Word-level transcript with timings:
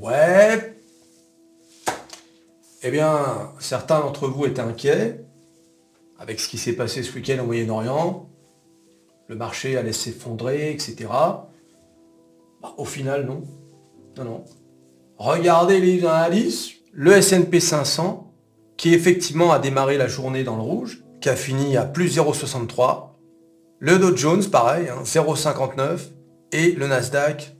Ouais. 0.00 0.76
Eh 2.82 2.90
bien, 2.90 3.52
certains 3.58 4.00
d'entre 4.00 4.28
vous 4.28 4.46
étaient 4.46 4.60
inquiets 4.60 5.20
avec 6.18 6.40
ce 6.40 6.48
qui 6.48 6.56
s'est 6.56 6.72
passé 6.72 7.02
ce 7.02 7.14
week-end 7.14 7.38
au 7.42 7.46
Moyen-Orient. 7.46 8.28
Le 9.28 9.36
marché 9.36 9.76
allait 9.76 9.92
s'effondrer, 9.92 10.72
etc. 10.72 10.96
Bah, 11.08 12.74
au 12.78 12.84
final, 12.84 13.26
non. 13.26 13.42
Non, 14.16 14.24
non. 14.24 14.44
Regardez 15.18 15.80
les 15.80 16.04
analyses. 16.04 16.70
Le 16.92 17.12
S&P 17.12 17.60
500, 17.60 18.32
qui 18.76 18.94
effectivement 18.94 19.52
a 19.52 19.58
démarré 19.58 19.98
la 19.98 20.08
journée 20.08 20.44
dans 20.44 20.56
le 20.56 20.62
rouge, 20.62 21.04
qui 21.20 21.28
a 21.28 21.36
fini 21.36 21.76
à 21.76 21.84
plus 21.84 22.16
0,63. 22.16 23.10
Le 23.78 23.98
Dow 23.98 24.16
Jones, 24.16 24.44
pareil, 24.50 24.86
0,59. 25.04 25.80
Hein, 25.80 25.96
et 26.52 26.72
le 26.72 26.86
Nasdaq, 26.86 27.54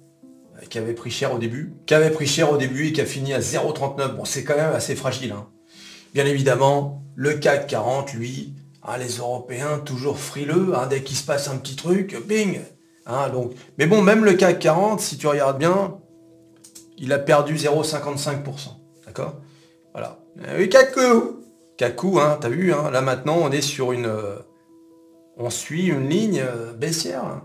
qui 0.68 0.78
avait 0.78 0.94
pris 0.94 1.10
cher 1.10 1.34
au 1.34 1.38
début, 1.38 1.72
qui 1.86 1.94
avait 1.94 2.10
pris 2.10 2.26
cher 2.26 2.52
au 2.52 2.56
début 2.56 2.88
et 2.88 2.92
qui 2.92 3.00
a 3.00 3.06
fini 3.06 3.32
à 3.32 3.40
0,39. 3.40 4.16
Bon, 4.16 4.24
c'est 4.24 4.44
quand 4.44 4.56
même 4.56 4.72
assez 4.72 4.94
fragile. 4.94 5.32
Hein. 5.32 5.46
Bien 6.14 6.26
évidemment, 6.26 7.02
le 7.14 7.34
CAC 7.34 7.66
40, 7.66 8.14
lui, 8.14 8.54
hein, 8.82 8.96
les 8.98 9.18
Européens, 9.18 9.78
toujours 9.84 10.18
frileux, 10.18 10.72
dès 10.88 11.02
qu'il 11.02 11.16
se 11.16 11.24
passe 11.24 11.48
un 11.48 11.56
petit 11.56 11.76
truc, 11.76 12.16
bing 12.26 12.60
donc, 13.32 13.52
Mais 13.78 13.86
bon, 13.86 14.02
même 14.02 14.24
le 14.24 14.34
CAC 14.34 14.58
40, 14.58 15.00
si 15.00 15.18
tu 15.18 15.26
regardes 15.26 15.58
bien, 15.58 15.98
il 16.98 17.12
a 17.12 17.18
perdu 17.18 17.56
0,55%. 17.56 18.44
D'accord? 19.06 19.36
Voilà. 19.92 20.18
Et 20.58 20.68
Kaku 20.68 21.40
Kaku, 21.76 22.20
hein, 22.20 22.38
t'as 22.40 22.48
vu, 22.48 22.68
là 22.68 23.00
maintenant, 23.00 23.38
on 23.40 23.50
est 23.50 23.62
sur 23.62 23.92
une... 23.92 24.06
Euh, 24.06 24.36
on 25.36 25.48
suit 25.48 25.86
une 25.86 26.08
ligne 26.08 26.42
euh, 26.46 26.72
baissière. 26.74 27.40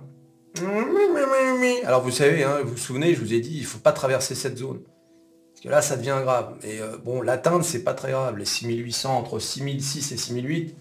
Alors 1.86 2.02
vous 2.02 2.12
savez, 2.12 2.44
hein, 2.44 2.60
vous 2.64 2.72
vous 2.72 2.78
souvenez, 2.78 3.14
je 3.14 3.20
vous 3.20 3.34
ai 3.34 3.40
dit, 3.40 3.58
il 3.58 3.62
ne 3.62 3.68
faut 3.68 3.80
pas 3.80 3.92
traverser 3.92 4.36
cette 4.36 4.58
zone. 4.58 4.82
Parce 5.54 5.64
que 5.64 5.70
là, 5.70 5.82
ça 5.82 5.96
devient 5.96 6.20
grave. 6.22 6.56
Et 6.64 6.82
euh, 6.82 6.98
bon, 7.04 7.22
l'atteindre, 7.22 7.64
c'est 7.64 7.84
pas 7.84 7.94
très 7.94 8.12
grave. 8.12 8.38
Les 8.38 8.46
6800, 8.46 9.18
entre 9.18 9.40
6006 9.40 10.12
et 10.12 10.18
6008, 10.18 10.76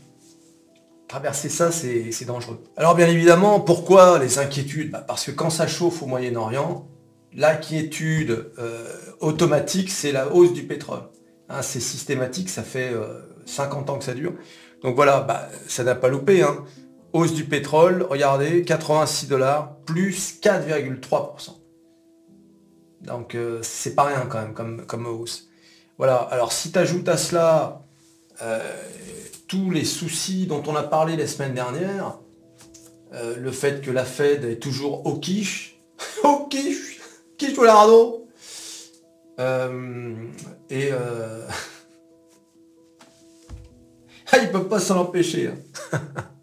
traverser 1.08 1.48
ça, 1.48 1.70
c'est 1.70 2.24
dangereux. 2.24 2.62
Alors 2.76 2.94
bien 2.94 3.06
évidemment, 3.06 3.60
pourquoi 3.60 4.18
les 4.18 4.38
inquiétudes? 4.38 4.90
Bah, 4.90 5.04
Parce 5.06 5.24
que 5.24 5.30
quand 5.30 5.50
ça 5.50 5.66
chauffe 5.66 6.02
au 6.02 6.06
Moyen-Orient, 6.06 6.88
l'inquiétude 7.34 8.50
euh, 8.58 8.88
automatique, 9.20 9.90
c'est 9.90 10.12
la 10.12 10.32
hausse 10.32 10.52
du 10.52 10.64
pétrole. 10.64 11.02
Hein, 11.48 11.62
c'est 11.62 11.80
systématique, 11.80 12.48
ça 12.48 12.62
fait 12.62 12.92
50 13.46 13.88
euh, 13.88 13.92
ans 13.92 13.98
que 13.98 14.04
ça 14.04 14.14
dure. 14.14 14.32
Donc 14.82 14.96
voilà, 14.96 15.20
bah, 15.20 15.48
ça 15.68 15.84
n'a 15.84 15.94
pas 15.94 16.08
loupé. 16.08 16.42
Hein 16.42 16.64
hausse 17.14 17.32
du 17.32 17.44
pétrole, 17.44 18.02
regardez, 18.02 18.64
86 18.64 19.28
dollars, 19.28 19.76
plus 19.86 20.40
4,3%. 20.42 21.52
Donc 23.02 23.34
euh, 23.34 23.60
c'est 23.62 23.94
pas 23.94 24.02
rien 24.04 24.26
quand 24.28 24.40
même 24.40 24.52
comme, 24.52 24.84
comme 24.84 25.06
hausse. 25.06 25.48
Voilà, 25.96 26.16
alors 26.16 26.52
si 26.52 26.72
tu 26.72 26.78
ajoutes 26.78 27.08
à 27.08 27.16
cela 27.16 27.82
euh, 28.42 28.60
tous 29.46 29.70
les 29.70 29.84
soucis 29.84 30.46
dont 30.46 30.64
on 30.66 30.74
a 30.74 30.82
parlé 30.82 31.16
la 31.16 31.28
semaine 31.28 31.54
dernière, 31.54 32.18
euh, 33.12 33.36
le 33.38 33.52
fait 33.52 33.80
que 33.80 33.92
la 33.92 34.04
Fed 34.04 34.44
est 34.44 34.60
toujours 34.60 35.06
au 35.06 35.14
quiche, 35.14 35.78
au 36.24 36.48
quiche, 36.48 37.00
quiche 37.38 37.56
au 37.56 37.64
lardo, 37.64 38.26
et 39.38 39.42
ah, 44.32 44.38
ils 44.42 44.50
peuvent 44.50 44.68
pas 44.68 44.80
s'en 44.80 44.98
empêcher. 44.98 45.52
Hein. 45.92 46.00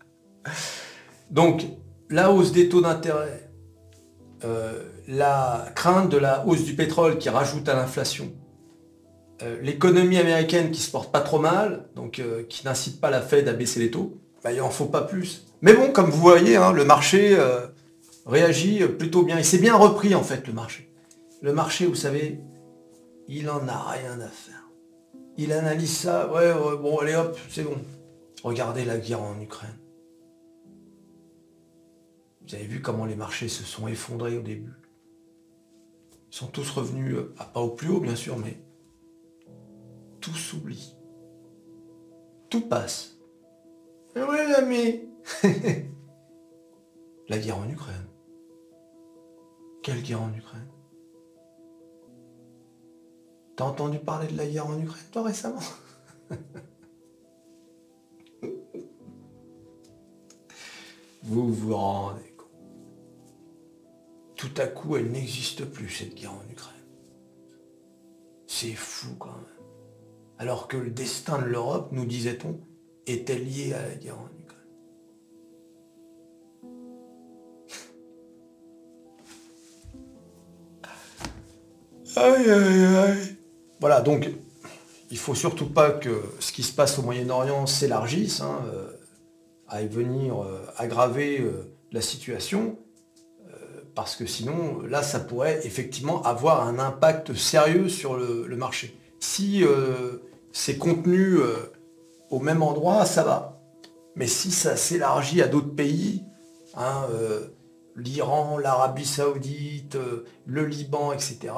Donc, 1.31 1.65
la 2.09 2.29
hausse 2.31 2.51
des 2.51 2.67
taux 2.67 2.81
d'intérêt, 2.81 3.49
euh, 4.43 4.83
la 5.07 5.65
crainte 5.75 6.09
de 6.09 6.17
la 6.17 6.45
hausse 6.45 6.63
du 6.65 6.75
pétrole 6.75 7.17
qui 7.17 7.29
rajoute 7.29 7.67
à 7.69 7.73
l'inflation, 7.73 8.33
euh, 9.41 9.59
l'économie 9.61 10.17
américaine 10.17 10.71
qui 10.71 10.81
se 10.81 10.91
porte 10.91 11.11
pas 11.11 11.21
trop 11.21 11.39
mal, 11.39 11.85
donc 11.95 12.19
euh, 12.19 12.43
qui 12.43 12.65
n'incite 12.65 12.99
pas 12.99 13.09
la 13.09 13.21
Fed 13.21 13.47
à 13.47 13.53
baisser 13.53 13.79
les 13.79 13.91
taux, 13.91 14.17
bah, 14.43 14.51
il 14.51 14.57
n'en 14.57 14.69
faut 14.69 14.85
pas 14.85 15.01
plus. 15.01 15.45
Mais 15.61 15.73
bon, 15.73 15.91
comme 15.91 16.09
vous 16.09 16.19
voyez, 16.19 16.57
hein, 16.57 16.73
le 16.73 16.83
marché 16.83 17.37
réagit 18.25 18.79
plutôt 18.87 19.23
bien. 19.23 19.37
Il 19.37 19.45
s'est 19.45 19.59
bien 19.59 19.75
repris 19.75 20.15
en 20.15 20.23
fait 20.23 20.47
le 20.47 20.53
marché. 20.53 20.91
Le 21.41 21.53
marché, 21.53 21.85
vous 21.85 21.95
savez, 21.95 22.39
il 23.27 23.49
en 23.49 23.67
a 23.67 23.91
rien 23.91 24.19
à 24.19 24.27
faire. 24.27 24.67
Il 25.37 25.53
analyse 25.53 25.95
ça, 25.95 26.31
ouais 26.33 26.51
bon, 26.81 26.97
allez 26.97 27.15
hop, 27.15 27.37
c'est 27.49 27.63
bon. 27.63 27.77
Regardez 28.43 28.85
la 28.85 28.97
guerre 28.97 29.21
en 29.21 29.39
Ukraine. 29.39 29.80
Vous 32.51 32.57
avez 32.57 32.67
vu 32.67 32.81
comment 32.81 33.05
les 33.05 33.15
marchés 33.15 33.47
se 33.47 33.63
sont 33.63 33.87
effondrés 33.87 34.37
au 34.37 34.41
début. 34.41 34.73
Ils 36.33 36.35
sont 36.35 36.47
tous 36.47 36.69
revenus, 36.69 37.15
euh, 37.15 37.33
pas 37.53 37.61
au 37.61 37.69
plus 37.69 37.87
haut 37.87 38.01
bien 38.01 38.17
sûr, 38.17 38.37
mais 38.37 38.61
tout 40.19 40.33
s'oublie. 40.33 40.97
Tout 42.49 42.67
passe. 42.67 43.17
Et 44.17 44.21
oui, 44.21 44.35
l'ami 44.51 44.99
La 47.29 47.37
guerre 47.37 47.59
en 47.59 47.69
Ukraine. 47.69 48.07
Quelle 49.81 50.01
guerre 50.01 50.23
en 50.23 50.33
Ukraine? 50.33 50.67
T'as 53.55 53.63
entendu 53.63 53.97
parler 53.97 54.27
de 54.27 54.35
la 54.35 54.45
guerre 54.45 54.67
en 54.67 54.77
Ukraine, 54.77 55.07
toi, 55.13 55.23
récemment? 55.23 55.61
Vous 61.23 61.53
vous 61.53 61.75
rendez 61.75 62.30
tout 64.41 64.51
à 64.57 64.65
coup, 64.65 64.97
elle 64.97 65.11
n'existe 65.11 65.65
plus, 65.65 65.87
cette 65.87 66.15
guerre 66.15 66.33
en 66.33 66.41
Ukraine. 66.49 66.73
C'est 68.47 68.73
fou 68.73 69.13
quand 69.19 69.27
même. 69.27 69.45
Alors 70.39 70.67
que 70.67 70.77
le 70.77 70.89
destin 70.89 71.37
de 71.37 71.45
l'Europe, 71.45 71.89
nous 71.91 72.05
disait-on, 72.05 72.59
était 73.05 73.37
lié 73.37 73.75
à 73.75 73.83
la 73.87 73.93
guerre 73.93 74.17
en 74.17 74.29
Ukraine. 74.39 74.57
Voilà, 83.79 84.01
donc 84.01 84.27
il 85.11 85.19
faut 85.19 85.35
surtout 85.35 85.69
pas 85.69 85.91
que 85.91 86.23
ce 86.39 86.51
qui 86.51 86.63
se 86.63 86.73
passe 86.73 86.97
au 86.97 87.03
Moyen-Orient 87.03 87.67
s'élargisse, 87.67 88.41
hein, 88.41 88.59
euh, 88.73 88.91
à 89.67 89.83
venir 89.85 90.41
euh, 90.41 90.65
aggraver 90.77 91.39
euh, 91.41 91.75
la 91.91 92.01
situation 92.01 92.79
parce 93.95 94.15
que 94.15 94.25
sinon, 94.25 94.81
là, 94.81 95.03
ça 95.03 95.19
pourrait 95.19 95.65
effectivement 95.65 96.21
avoir 96.23 96.67
un 96.67 96.79
impact 96.79 97.33
sérieux 97.33 97.89
sur 97.89 98.15
le, 98.15 98.55
marché. 98.55 98.97
Si 99.19 99.63
euh, 99.63 100.17
c'est 100.51 100.77
contenu 100.77 101.37
euh, 101.37 101.55
au 102.29 102.39
même 102.39 102.63
endroit, 102.63 103.05
ça 103.05 103.23
va. 103.23 103.61
Mais 104.15 104.27
si 104.27 104.51
ça 104.51 104.75
s'élargit 104.75 105.41
à 105.41 105.47
d'autres 105.47 105.75
pays, 105.75 106.23
hein, 106.75 107.05
euh, 107.11 107.47
l'Iran, 107.95 108.57
l'Arabie 108.57 109.05
saoudite, 109.05 109.97
le 110.45 110.65
Liban, 110.65 111.11
etc., 111.11 111.53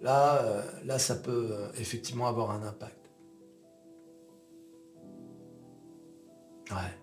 là, 0.00 0.42
là, 0.84 0.98
ça 0.98 1.14
peut 1.14 1.50
effectivement 1.78 2.26
avoir 2.26 2.50
un 2.50 2.62
impact. 2.62 3.10
Ouais. 6.70 6.98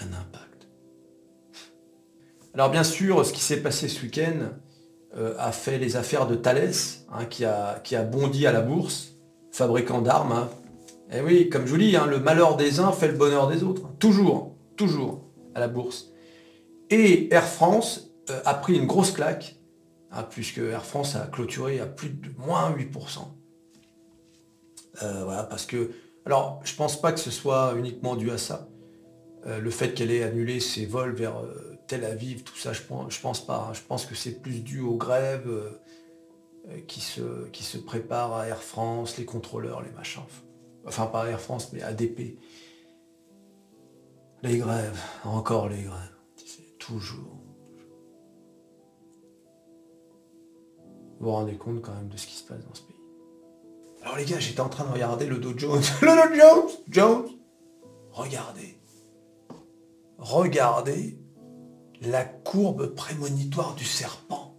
Un 0.00 0.12
impact. 0.12 0.45
Alors 2.56 2.70
bien 2.70 2.84
sûr, 2.84 3.26
ce 3.26 3.34
qui 3.34 3.42
s'est 3.42 3.62
passé 3.62 3.86
ce 3.86 4.00
week-end 4.00 4.48
euh, 5.14 5.34
a 5.38 5.52
fait 5.52 5.76
les 5.76 5.96
affaires 5.96 6.26
de 6.26 6.36
Thales, 6.36 6.72
hein, 7.12 7.26
qui, 7.26 7.44
a, 7.44 7.80
qui, 7.84 7.94
a, 7.94 8.02
bondi 8.02 8.46
à 8.46 8.52
la 8.52 8.62
bourse, 8.62 9.12
fabricant 9.52 10.00
d'armes. 10.00 10.48
Et 11.10 11.16
hein. 11.16 11.18
eh 11.18 11.20
oui, 11.20 11.50
comme 11.50 11.66
je 11.66 11.72
vous 11.72 11.76
dis, 11.76 11.94
hein, 11.96 12.06
le 12.06 12.18
malheur 12.18 12.56
des 12.56 12.80
uns 12.80 12.92
fait 12.92 13.08
le 13.08 13.12
bonheur 13.12 13.46
des 13.48 13.62
autres. 13.62 13.92
Toujours, 13.98 14.56
toujours 14.74 15.22
à 15.54 15.60
la 15.60 15.68
bourse. 15.68 16.12
Et 16.88 17.30
Air 17.30 17.46
France 17.46 18.12
euh, 18.30 18.40
a 18.46 18.54
pris 18.54 18.74
une 18.74 18.86
grosse 18.86 19.10
claque, 19.10 19.56
puisque 20.30 20.56
Air 20.56 20.86
France 20.86 21.14
a 21.14 21.26
clôturé 21.26 21.78
à 21.78 21.84
plus 21.84 22.08
de 22.08 22.30
moins 22.38 22.74
8%. 22.74 23.18
Euh, 25.02 25.24
voilà, 25.24 25.42
parce 25.42 25.66
que... 25.66 25.90
Alors, 26.24 26.62
je 26.64 26.72
ne 26.72 26.76
pense 26.78 26.98
pas 26.98 27.12
que 27.12 27.20
ce 27.20 27.30
soit 27.30 27.74
uniquement 27.76 28.16
dû 28.16 28.30
à 28.30 28.38
ça. 28.38 28.66
Le 29.46 29.70
fait 29.70 29.94
qu'elle 29.94 30.10
ait 30.10 30.24
annulé 30.24 30.60
ses 30.60 30.86
vols 30.86 31.14
vers 31.14 31.40
Tel 31.86 32.04
Aviv, 32.04 32.42
tout 32.42 32.56
ça, 32.56 32.72
je 32.72 32.82
pense, 32.82 33.46
pas. 33.46 33.68
Hein. 33.68 33.74
Je 33.74 33.80
pense 33.82 34.06
que 34.06 34.14
c'est 34.14 34.40
plus 34.40 34.60
dû 34.60 34.80
aux 34.80 34.96
grèves 34.96 35.48
euh, 35.48 35.70
euh, 36.68 36.80
qui, 36.86 37.00
se, 37.00 37.46
qui 37.50 37.62
se 37.62 37.78
préparent 37.78 38.34
à 38.34 38.48
Air 38.48 38.62
France, 38.62 39.18
les 39.18 39.24
contrôleurs, 39.24 39.82
les 39.82 39.90
machins. 39.90 40.22
Enfin, 40.84 41.06
pas 41.06 41.28
Air 41.28 41.40
France, 41.40 41.72
mais 41.72 41.82
ADP. 41.82 42.38
Les 44.42 44.58
grèves, 44.58 45.00
encore 45.24 45.68
les 45.68 45.82
grèves. 45.82 46.16
Toujours. 46.78 47.40
Vous 51.18 51.26
vous 51.26 51.32
rendez 51.32 51.56
compte 51.56 51.82
quand 51.82 51.94
même 51.94 52.08
de 52.08 52.16
ce 52.16 52.26
qui 52.26 52.34
se 52.34 52.44
passe 52.44 52.64
dans 52.64 52.74
ce 52.74 52.82
pays. 52.82 52.96
Alors 54.02 54.16
les 54.18 54.24
gars, 54.24 54.38
j'étais 54.38 54.60
en 54.60 54.68
train 54.68 54.84
de 54.84 54.92
regarder 54.92 55.26
le 55.26 55.38
Dow 55.38 55.56
Jones. 55.56 55.82
Le 56.02 56.28
Dow 56.28 56.36
Jones 56.36 56.70
Jones 56.88 57.28
Regardez. 58.12 58.76
Regardez 60.18 61.18
la 62.02 62.24
courbe 62.24 62.94
prémonitoire 62.94 63.74
du 63.74 63.84
serpent. 63.84 64.54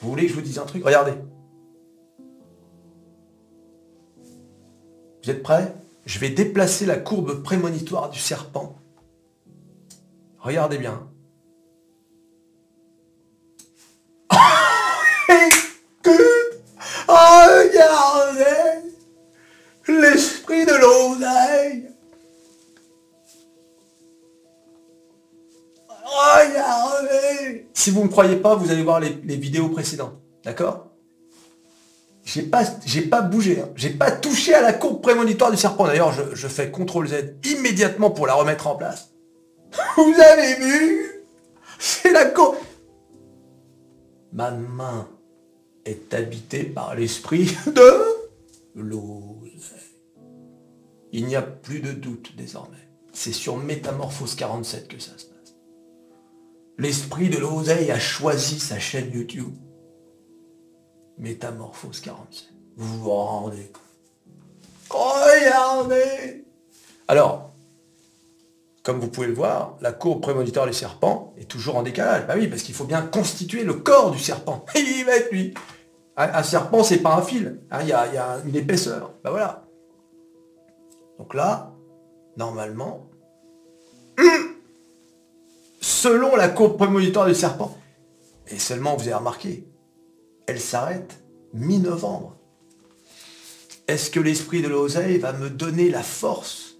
Vous 0.00 0.10
voulez 0.10 0.24
que 0.24 0.28
je 0.30 0.34
vous 0.34 0.42
dise 0.42 0.58
un 0.58 0.66
truc? 0.66 0.84
Regardez. 0.84 1.14
Vous 5.22 5.30
êtes 5.30 5.42
prêts? 5.42 5.74
Je 6.04 6.18
vais 6.18 6.30
déplacer 6.30 6.86
la 6.86 6.96
courbe 6.96 7.42
prémonitoire 7.42 8.10
du 8.10 8.18
serpent. 8.18 8.76
Regardez 10.38 10.78
bien. 10.78 11.08
Si 27.86 27.92
vous 27.92 28.00
ne 28.00 28.06
me 28.06 28.10
croyez 28.10 28.34
pas, 28.34 28.56
vous 28.56 28.72
allez 28.72 28.82
voir 28.82 28.98
les, 28.98 29.36
vidéos 29.36 29.68
précédentes. 29.68 30.20
D'accord? 30.42 30.88
J'ai 32.24 32.42
pas, 32.42 32.64
j'ai 32.84 33.02
pas 33.02 33.22
bougé. 33.22 33.60
Hein. 33.60 33.68
J'ai 33.76 33.90
pas 33.90 34.10
touché 34.10 34.54
à 34.54 34.60
la 34.60 34.72
courbe 34.72 35.00
prémonitoire 35.00 35.52
du 35.52 35.56
serpent. 35.56 35.86
D'ailleurs, 35.86 36.12
je, 36.12 36.48
fais 36.48 36.72
CTRL 36.72 37.06
Z 37.06 37.14
immédiatement 37.44 38.10
pour 38.10 38.26
la 38.26 38.34
remettre 38.34 38.66
en 38.66 38.74
place. 38.74 39.12
Vous 39.96 40.14
avez 40.20 40.56
vu? 40.56 41.22
C'est 41.78 42.10
la 42.10 42.24
courbe. 42.24 42.56
Ma 44.32 44.50
main 44.50 45.06
est 45.84 46.12
habité 46.12 46.64
par 46.64 46.96
l'esprit 46.96 47.56
de 47.68 47.92
l'ose. 48.74 49.76
Il 51.12 51.26
n'y 51.26 51.36
a 51.36 51.42
plus 51.42 51.78
de 51.78 51.92
doute 51.92 52.34
désormais. 52.36 52.88
C'est 53.12 53.30
sur 53.30 53.56
Métamorphose 53.56 54.34
47 54.34 54.88
que 54.88 54.98
ça 54.98 55.12
se 55.16 55.26
passe. 55.26 55.35
L'esprit 56.78 57.30
de 57.30 57.38
l'oseille 57.38 57.90
a 57.90 57.98
choisi 57.98 58.60
sa 58.60 58.78
chaîne 58.78 59.10
YouTube. 59.12 59.54
Métamorphose 61.18 62.00
47. 62.00 62.52
Vous 62.76 62.98
vous 62.98 63.10
rendez 63.10 63.72
Regardez 64.90 66.44
Alors, 67.08 67.52
comme 68.82 69.00
vous 69.00 69.08
pouvez 69.08 69.26
le 69.26 69.34
voir, 69.34 69.78
la 69.80 69.92
courbe 69.92 70.20
prémonitoire 70.20 70.66
du 70.66 70.72
serpent 70.72 71.34
est 71.38 71.48
toujours 71.48 71.76
en 71.76 71.82
décalage. 71.82 72.26
Bah 72.26 72.34
oui, 72.36 72.46
parce 72.46 72.62
qu'il 72.62 72.74
faut 72.74 72.84
bien 72.84 73.02
constituer 73.02 73.64
le 73.64 73.74
corps 73.74 74.10
du 74.10 74.18
serpent. 74.18 74.64
Il 74.74 75.04
va 75.04 75.16
être 75.16 75.32
lui. 75.32 75.54
Un, 76.18 76.42
serpent, 76.42 76.84
c'est 76.84 76.98
pas 76.98 77.16
un 77.16 77.22
fil. 77.22 77.60
Hein, 77.70 77.80
il 77.82 77.88
y, 77.88 77.92
a, 77.92 78.38
une 78.46 78.56
épaisseur. 78.56 79.12
Ben 79.22 79.30
voilà. 79.30 79.66
Donc 81.18 81.34
là, 81.34 81.74
normalement, 82.38 83.10
selon 85.86 86.34
la 86.34 86.48
courbe 86.48 86.76
prémonitoire 86.76 87.26
du 87.26 87.34
serpent, 87.34 87.78
et 88.48 88.58
seulement 88.58 88.96
vous 88.96 89.02
avez 89.02 89.14
remarqué, 89.14 89.64
elle 90.48 90.58
s'arrête 90.58 91.22
mi-novembre. 91.54 92.36
Est-ce 93.86 94.10
que 94.10 94.18
l'esprit 94.18 94.62
de 94.62 94.68
l'oseille 94.68 95.18
va 95.18 95.32
me 95.32 95.48
donner 95.48 95.88
la 95.90 96.02
force 96.02 96.74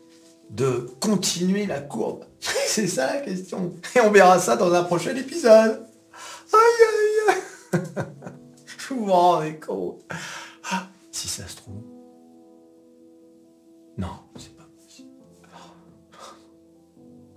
de 0.50 0.90
continuer 1.00 1.66
la 1.66 1.80
courbe? 1.80 2.24
C'est 2.40 2.88
ça 2.88 3.14
la 3.14 3.20
question. 3.20 3.74
Et 3.94 4.00
on 4.00 4.10
verra 4.10 4.40
ça 4.40 4.56
dans 4.56 4.72
un 4.74 4.82
prochain 4.82 5.14
épisode. 5.14 5.86
Aïe 6.52 6.58
aïe 6.88 7.36
aïe 7.74 7.80
vous 8.90 9.04
vous 9.06 9.12
rendez 9.12 9.56
compte? 9.60 10.00
Ah, 10.72 10.88
Si 11.12 11.28
ça 11.28 11.46
se 11.46 11.56
trouve. 11.56 11.82
Non, 13.98 14.18
c'est 14.36 14.54
pas 14.56 14.66
possible. 14.84 15.10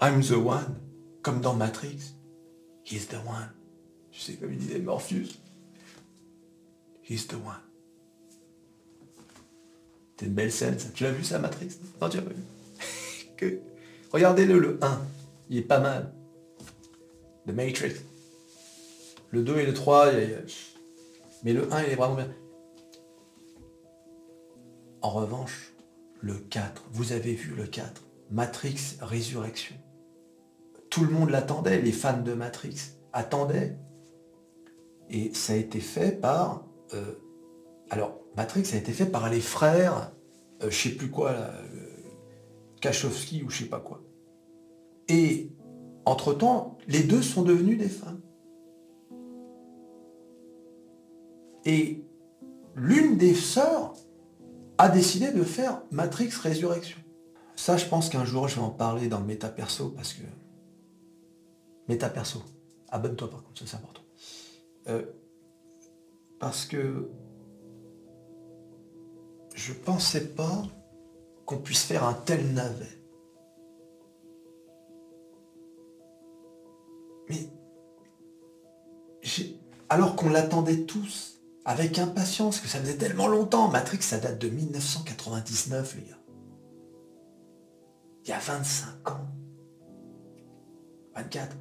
I'm 0.01 0.21
the 0.23 0.31
one, 0.31 0.75
comme 1.21 1.41
dans 1.41 1.55
Matrix. 1.55 2.15
He's 2.85 3.07
the 3.07 3.15
one. 3.15 3.51
Tu 4.11 4.19
sais 4.19 4.33
comme 4.33 4.51
il 4.51 4.59
disait 4.59 4.79
Morpheus. 4.79 5.39
He's 7.07 7.27
the 7.27 7.35
one. 7.35 7.61
C'est 10.17 10.25
une 10.25 10.33
belle 10.33 10.51
scène, 10.51 10.77
ça. 10.77 10.89
Tu 10.93 11.03
l'as 11.03 11.11
vu 11.11 11.23
ça, 11.23 11.39
Matrix? 11.39 11.69
Non, 12.01 12.09
tu 12.09 12.17
l'as 12.17 12.23
pas 12.23 12.33
vu. 12.33 12.43
que... 13.37 13.59
Regardez-le, 14.11 14.59
le 14.59 14.79
1. 14.81 15.01
Il 15.49 15.57
est 15.57 15.61
pas 15.61 15.79
mal. 15.79 16.13
The 17.47 17.51
Matrix. 17.51 17.93
Le 19.31 19.43
2 19.43 19.59
et 19.59 19.65
le 19.65 19.73
3, 19.73 20.11
il 20.13 20.29
y 20.29 20.33
a... 20.33 20.39
Mais 21.43 21.53
le 21.53 21.71
1, 21.71 21.83
il 21.83 21.89
est 21.91 21.95
vraiment 21.95 22.15
bien. 22.15 22.27
En 25.01 25.09
revanche, 25.11 25.73
le 26.19 26.33
4, 26.33 26.83
vous 26.91 27.13
avez 27.13 27.33
vu 27.33 27.55
le 27.55 27.65
4, 27.65 28.03
Matrix 28.31 28.97
Résurrection. 28.99 29.75
Tout 30.89 31.03
le 31.03 31.11
monde 31.11 31.29
l'attendait, 31.29 31.81
les 31.81 31.91
fans 31.91 32.21
de 32.21 32.33
Matrix 32.33 32.75
attendaient. 33.13 33.77
Et 35.09 35.33
ça 35.33 35.53
a 35.53 35.55
été 35.55 35.79
fait 35.79 36.11
par... 36.19 36.65
Euh, 36.93 37.13
alors, 37.89 38.19
Matrix 38.35 38.69
a 38.73 38.77
été 38.77 38.91
fait 38.91 39.05
par 39.05 39.29
les 39.29 39.41
frères, 39.41 40.11
euh, 40.63 40.69
je 40.69 40.75
sais 40.75 40.95
plus 40.95 41.09
quoi, 41.09 41.31
euh, 41.31 41.51
Kachowski 42.81 43.43
ou 43.43 43.49
je 43.49 43.59
sais 43.59 43.69
pas 43.69 43.79
quoi. 43.79 44.01
Et, 45.07 45.51
entre-temps, 46.05 46.77
les 46.87 47.03
deux 47.03 47.21
sont 47.21 47.43
devenus 47.43 47.77
des 47.77 47.89
femmes. 47.89 48.21
Et 51.65 52.03
l'une 52.75 53.17
des 53.17 53.35
sœurs 53.35 53.93
a 54.77 54.89
décidé 54.89 55.31
de 55.31 55.43
faire 55.43 55.81
Matrix 55.91 56.29
Résurrection. 56.41 56.97
Ça, 57.55 57.75
je 57.75 57.85
pense 57.85 58.09
qu'un 58.09 58.23
jour, 58.23 58.47
je 58.47 58.55
vais 58.55 58.61
en 58.61 58.69
parler 58.69 59.07
dans 59.07 59.19
le 59.19 59.25
méta 59.25 59.49
perso 59.49 59.89
parce 59.89 60.13
que... 60.13 60.23
Méta 61.89 62.09
perso. 62.09 62.41
Abonne-toi 62.89 63.29
par 63.29 63.43
contre, 63.43 63.59
ça 63.59 63.65
c'est 63.67 63.75
important. 63.75 64.01
Euh, 64.87 65.05
parce 66.39 66.65
que 66.65 67.09
je 69.55 69.73
pensais 69.73 70.27
pas 70.27 70.63
qu'on 71.45 71.57
puisse 71.57 71.83
faire 71.83 72.03
un 72.05 72.13
tel 72.13 72.53
navet. 72.53 73.01
Mais 77.27 77.49
alors 79.89 80.15
qu'on 80.15 80.29
l'attendait 80.29 80.83
tous, 80.83 81.41
avec 81.65 81.99
impatience, 81.99 82.59
que 82.59 82.67
ça 82.67 82.79
faisait 82.79 82.97
tellement 82.97 83.27
longtemps. 83.27 83.67
Matrix, 83.67 84.01
ça 84.01 84.19
date 84.19 84.39
de 84.39 84.49
1999, 84.49 85.95
les 85.95 86.03
gars. 86.03 86.15
Il 88.25 88.29
y 88.29 88.33
a 88.33 88.39
25 88.39 89.09
ans. 89.09 89.27
24. 91.15 91.57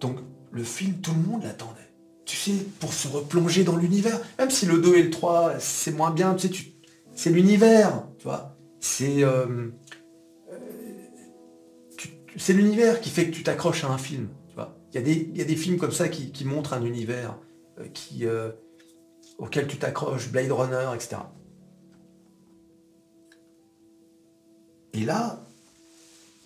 Donc, 0.00 0.18
le 0.52 0.62
film, 0.62 0.94
tout 1.00 1.12
le 1.12 1.20
monde 1.20 1.42
l'attendait. 1.42 1.80
Tu 2.24 2.36
sais, 2.36 2.64
pour 2.80 2.92
se 2.92 3.08
replonger 3.08 3.64
dans 3.64 3.76
l'univers. 3.76 4.20
Même 4.38 4.50
si 4.50 4.66
le 4.66 4.78
2 4.78 4.96
et 4.96 5.02
le 5.04 5.10
3, 5.10 5.58
c'est 5.58 5.92
moins 5.92 6.10
bien, 6.10 6.34
tu 6.34 6.48
sais, 6.48 6.52
tu... 6.52 6.72
c'est 7.14 7.30
l'univers, 7.30 8.04
tu 8.18 8.24
vois. 8.24 8.56
C'est... 8.80 9.22
Euh, 9.22 9.70
euh, 10.52 10.58
l'univers 12.48 13.00
qui 13.00 13.10
fait 13.10 13.26
que 13.26 13.34
tu 13.34 13.42
t'accroches 13.42 13.84
à 13.84 13.88
un 13.88 13.98
film. 13.98 14.28
Tu. 14.48 14.54
Il, 14.94 15.36
y 15.36 15.42
a 15.42 15.44
des, 15.44 15.56
films 15.56 15.76
comme 15.76 15.92
ça 15.92 16.08
qui 16.08 16.44
montrent 16.46 16.72
un 16.72 16.82
univers. 16.82 17.36
Euh, 18.22 18.52
auquel 19.38 19.66
tu 19.66 19.76
t'accroches, 19.76 20.30
Blade 20.30 20.50
Runner, 20.50 20.88
etc. 20.94 21.16
Et 24.94 25.04
là, 25.04 25.46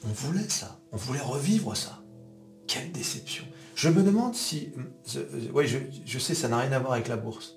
on 0.04 0.08
voulait 0.08 0.48
ça, 0.48 0.80
on 0.90 0.96
voulait 0.96 1.20
revivre 1.20 1.76
ça. 1.76 1.99
Quelle 2.70 2.92
déception. 2.92 3.42
Je 3.74 3.88
me 3.88 4.00
demande 4.04 4.36
si... 4.36 4.72
Euh, 5.16 5.24
oui, 5.52 5.66
je, 5.66 6.18
sais, 6.20 6.36
ça 6.36 6.46
n'a 6.46 6.58
rien 6.58 6.70
à 6.70 6.78
voir 6.78 6.92
avec 6.92 7.08
la 7.08 7.16
bourse. 7.16 7.56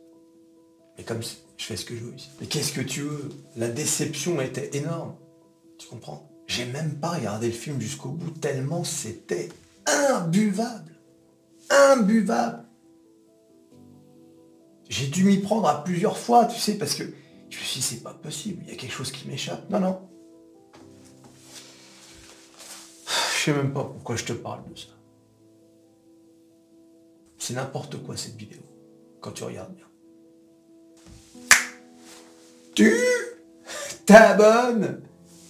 Mais 0.98 1.04
comme 1.04 1.22
je 1.22 1.64
fais 1.64 1.78
ce 1.78 1.86
que 1.86 1.96
je 1.96 2.04
veux 2.04 2.16
ici. 2.16 2.32
Mais 2.42 2.48
qu'est-ce 2.48 2.74
que 2.74 2.82
tu 2.82 3.02
veux? 3.02 3.30
La 3.56 3.68
déception 3.68 4.42
était 4.42 4.76
énorme. 4.76 5.16
Tu 5.78 5.88
comprends? 5.88 6.28
J'ai 6.48 6.66
même 6.66 7.00
pas 7.00 7.12
regardé 7.12 7.46
le 7.46 7.54
film 7.54 7.80
jusqu'au 7.80 8.10
bout, 8.10 8.32
tellement 8.32 8.84
c'était 8.84 9.50
imbuvable. 9.86 10.98
Imbuvable. 11.70 12.66
J'ai 14.90 15.08
dû 15.08 15.26
m'y 15.26 15.38
prendre 15.38 15.68
à 15.68 15.84
plusieurs 15.84 16.18
fois, 16.18 16.48
tu 16.48 16.60
sais, 16.60 16.76
parce 16.80 16.96
que 16.96 17.04
je 17.52 17.60
me 17.60 17.64
suis 17.64 17.82
dit, 17.82 17.86
c'est 17.86 18.04
pas 18.04 18.16
possible, 18.16 18.64
il 18.66 18.72
y 18.72 18.76
a 18.76 18.78
quelque 18.78 18.92
chose 18.92 19.12
qui 19.12 19.28
m'échappe. 19.28 19.70
Non, 19.70 19.80
non. 19.80 20.10
Je 23.08 23.52
sais 23.52 23.54
même 23.54 23.74
pas 23.74 23.84
pourquoi 23.84 24.16
je 24.16 24.26
te 24.26 24.34
parle 24.34 24.64
de 24.72 24.80
ça. 24.80 24.88
C'est 27.46 27.56
n'importe 27.56 28.02
quoi 28.02 28.16
cette 28.16 28.38
vidéo, 28.38 28.62
quand 29.20 29.32
tu 29.32 29.44
regardes 29.44 29.76
bien. 29.76 29.86
Tu 32.74 32.96
t'abonnes, 34.06 35.02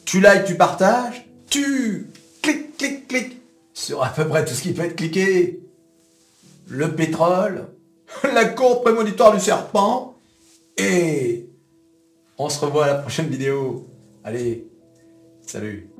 tu 0.03 0.19
likes, 0.19 0.45
tu 0.47 0.55
partages, 0.55 1.29
tu 1.51 2.09
cliques, 2.41 2.77
cliques, 2.77 3.07
cliques 3.07 3.41
sur 3.75 4.03
à 4.03 4.09
peu 4.09 4.27
près 4.27 4.43
tout 4.43 4.55
ce 4.55 4.63
qui 4.63 4.73
peut 4.73 4.85
être 4.85 4.95
cliqué. 4.95 5.61
Le 6.65 6.95
pétrole, 6.95 7.67
la 8.23 8.45
courbe 8.45 8.81
prémonitoire 8.81 9.31
du 9.31 9.39
serpent. 9.39 10.15
Et 10.77 11.47
on 12.39 12.49
se 12.49 12.59
revoit 12.59 12.85
à 12.85 12.87
la 12.87 12.95
prochaine 12.95 13.27
vidéo. 13.27 13.87
Allez, 14.23 14.65
salut 15.45 15.92